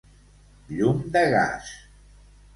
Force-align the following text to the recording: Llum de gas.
Llum 0.77 1.03
de 1.17 1.23
gas. 1.35 1.71